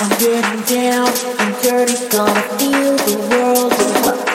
I'm 0.00 0.10
getting 0.20 0.62
down 0.62 1.08
and 1.40 1.60
dirty, 1.60 2.08
gonna 2.08 2.40
feel 2.56 2.96
the 2.98 3.16
world. 3.30 4.27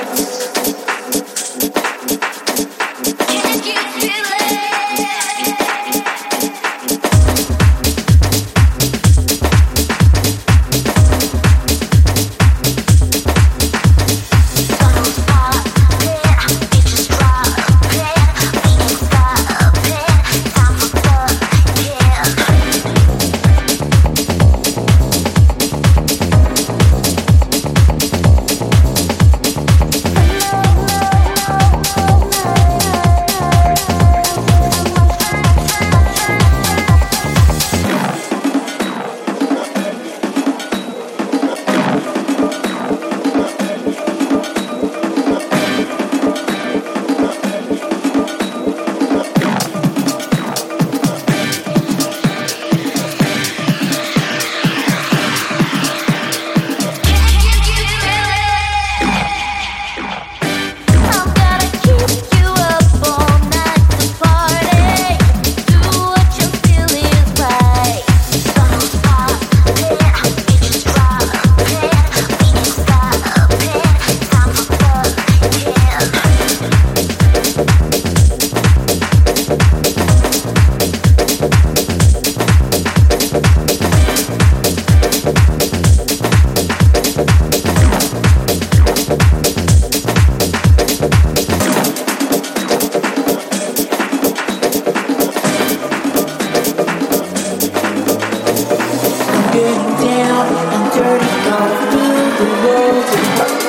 Getting 99.53 99.93
down 100.01 100.47
and 100.47 100.91
dirty, 100.93 101.25
gonna 101.45 101.91
build 101.91 102.33
the 102.39 103.53
walls. 103.53 103.62